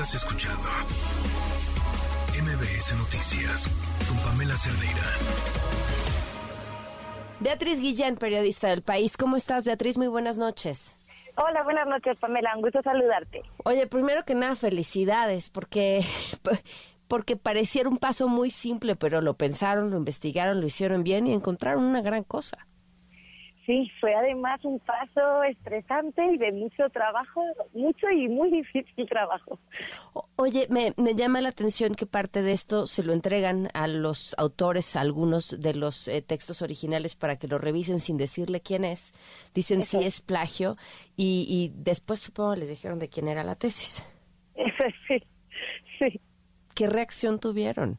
[0.00, 0.68] Estás escuchando
[2.40, 3.66] MBS Noticias
[4.06, 5.02] con Pamela Cerdeira.
[7.40, 9.16] Beatriz Guillén, periodista del país.
[9.16, 9.98] ¿Cómo estás, Beatriz?
[9.98, 11.00] Muy buenas noches.
[11.34, 12.54] Hola, buenas noches, Pamela.
[12.54, 13.42] Un gusto saludarte.
[13.64, 16.04] Oye, primero que nada, felicidades, porque,
[17.08, 21.32] porque pareciera un paso muy simple, pero lo pensaron, lo investigaron, lo hicieron bien y
[21.32, 22.68] encontraron una gran cosa.
[23.68, 27.42] Sí, fue además un paso estresante y de mucho trabajo,
[27.74, 29.58] mucho y muy difícil trabajo.
[30.36, 34.96] Oye, me, llama la atención que parte de esto se lo entregan a los autores,
[34.96, 39.12] a algunos de los eh, textos originales para que lo revisen sin decirle quién es.
[39.54, 40.76] Dicen si es plagio
[41.14, 44.06] y, y después supongo les dijeron de quién era la tesis.
[45.08, 45.22] sí,
[45.98, 46.20] sí.
[46.74, 47.98] ¿Qué reacción tuvieron?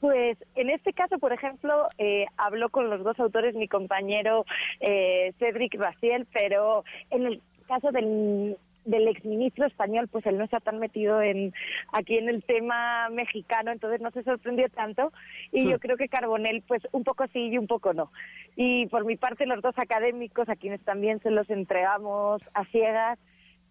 [0.00, 4.44] Pues en este caso, por ejemplo, eh, habló con los dos autores mi compañero
[4.80, 10.60] eh, Cedric Raciel, pero en el caso del, del exministro español, pues él no está
[10.60, 11.52] tan metido en
[11.92, 15.12] aquí en el tema mexicano, entonces no se sorprendió tanto.
[15.50, 18.12] Y yo creo que Carbonell, pues un poco sí y un poco no.
[18.54, 23.18] Y por mi parte, los dos académicos, a quienes también se los entregamos a ciegas,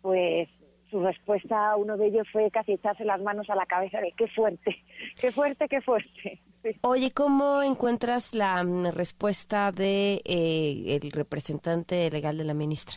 [0.02, 0.50] pues
[0.96, 4.14] su respuesta a uno de ellos fue casi echarse las manos a la cabeza de
[4.14, 4.78] qué fuerte,
[5.20, 6.40] qué fuerte, qué fuerte.
[6.84, 12.96] Oye, ¿cómo encuentras la mm, respuesta de eh, el representante legal de la ministra?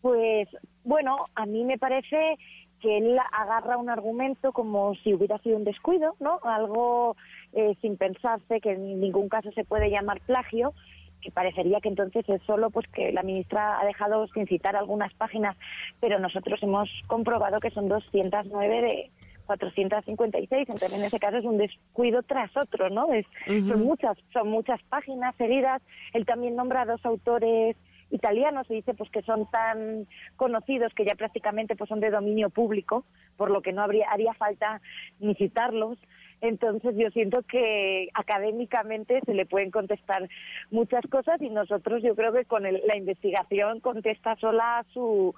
[0.00, 0.48] Pues
[0.82, 2.38] bueno, a mí me parece
[2.80, 6.40] que él agarra un argumento como si hubiera sido un descuido, ¿no?
[6.42, 7.16] Algo
[7.52, 10.72] eh, sin pensarse que en ningún caso se puede llamar plagio
[11.22, 15.14] que parecería que entonces es solo pues que la ministra ha dejado sin citar algunas
[15.14, 15.56] páginas,
[16.00, 19.10] pero nosotros hemos comprobado que son 209 de
[19.46, 23.12] 456, entonces en ese caso es un descuido tras otro, ¿no?
[23.12, 25.82] Es, Son muchas, son muchas páginas seguidas.
[26.12, 27.76] Él también nombra a dos autores
[28.10, 32.50] italianos y dice pues que son tan conocidos que ya prácticamente pues son de dominio
[32.50, 33.04] público,
[33.36, 34.80] por lo que no habría haría falta
[35.18, 35.98] ni citarlos.
[36.42, 40.28] Entonces yo siento que académicamente se le pueden contestar
[40.72, 45.32] muchas cosas y nosotros yo creo que con la investigación contesta sola a su,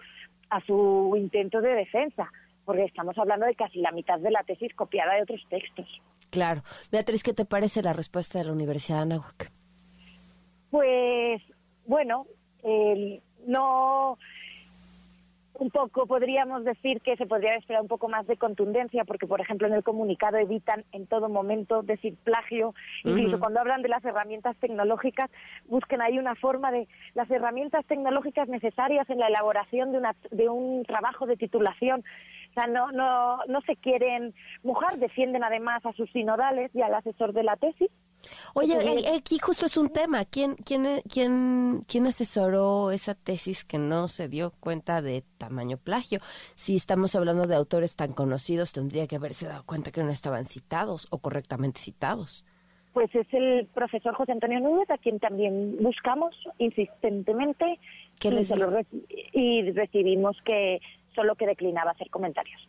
[0.48, 2.32] a su intento de defensa,
[2.64, 5.86] porque estamos hablando de casi la mitad de la tesis copiada de otros textos.
[6.30, 6.62] Claro.
[6.90, 9.52] Beatriz, ¿qué te parece la respuesta de la Universidad de Anáhuac?
[10.70, 11.42] Pues
[11.84, 12.26] bueno,
[12.62, 13.20] no un
[15.74, 19.66] poco podríamos decir que se podría esperar un poco más de contundencia porque por ejemplo
[19.66, 22.74] en el comunicado evitan en todo momento decir plagio.
[23.02, 25.30] Incluso cuando hablan de las herramientas tecnológicas
[25.66, 30.48] busquen ahí una forma de las herramientas tecnológicas necesarias en la elaboración de una de
[30.48, 32.04] un trabajo de titulación.
[32.50, 34.32] O sea, no, no, no se quieren
[34.62, 37.90] mojar, defienden además a sus sinodales y al asesor de la tesis,
[38.54, 38.76] Oye,
[39.16, 40.24] aquí justo es un tema.
[40.24, 46.20] ¿Quién, quién, quién, ¿Quién asesoró esa tesis que no se dio cuenta de tamaño plagio?
[46.54, 50.46] Si estamos hablando de autores tan conocidos, tendría que haberse dado cuenta que no estaban
[50.46, 52.44] citados o correctamente citados.
[52.92, 57.80] Pues es el profesor José Antonio Núñez, a quien también buscamos insistentemente
[58.20, 58.52] ¿Qué les
[59.32, 60.80] y recibimos que
[61.14, 62.68] solo que declinaba hacer comentarios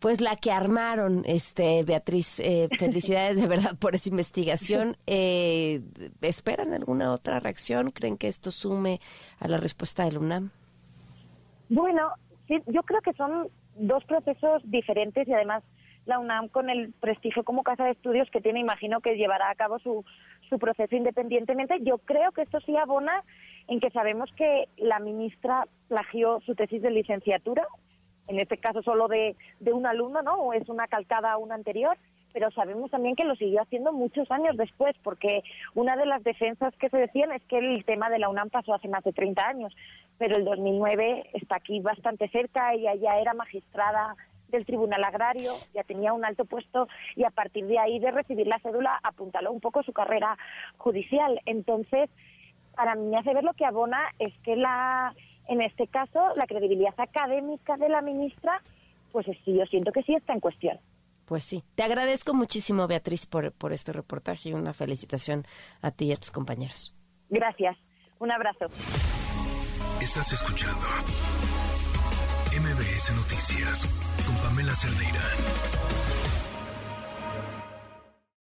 [0.00, 2.40] pues la que armaron, este Beatriz.
[2.40, 4.96] Eh, felicidades de verdad por esa investigación.
[5.10, 5.80] Eh,
[6.20, 7.90] ¿Esperan alguna otra reacción?
[7.90, 9.00] ¿Creen que esto sume
[9.40, 10.50] a la respuesta del UNAM?
[11.68, 12.12] Bueno,
[12.46, 15.64] sí, yo creo que son dos procesos diferentes y además
[16.04, 19.54] la UNAM con el prestigio como casa de estudios que tiene, imagino que llevará a
[19.54, 20.04] cabo su,
[20.48, 21.78] su proceso independientemente.
[21.82, 23.24] Yo creo que esto sí abona
[23.66, 27.66] en que sabemos que la ministra plagió su tesis de licenciatura
[28.28, 30.34] en este caso solo de, de un alumno, ¿no?
[30.34, 31.96] O es una calcada a una anterior,
[32.32, 35.42] pero sabemos también que lo siguió haciendo muchos años después, porque
[35.74, 38.74] una de las defensas que se decían es que el tema de la UNAM pasó
[38.74, 39.74] hace más de 30 años,
[40.18, 44.14] pero el 2009 está aquí bastante cerca, ella ya era magistrada
[44.48, 48.46] del Tribunal Agrario, ya tenía un alto puesto y a partir de ahí de recibir
[48.46, 50.38] la cédula apuntaló un poco su carrera
[50.78, 51.40] judicial.
[51.44, 52.08] Entonces,
[52.74, 55.14] para mí hace ver lo que abona es que la
[55.48, 58.60] en este caso, la credibilidad académica de la ministra,
[59.12, 60.78] pues sí, yo siento que sí está en cuestión.
[61.24, 61.62] Pues sí.
[61.74, 65.44] Te agradezco muchísimo, Beatriz, por, por este reportaje y una felicitación
[65.82, 66.94] a ti y a tus compañeros.
[67.28, 67.76] Gracias.
[68.18, 68.66] Un abrazo.
[70.00, 70.86] Estás escuchando
[72.56, 73.86] MBS Noticias
[74.26, 76.47] con Pamela Cerdeira.